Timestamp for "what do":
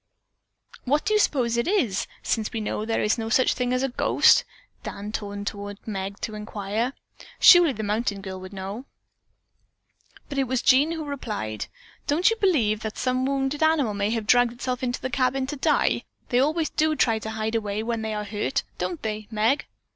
0.85-1.13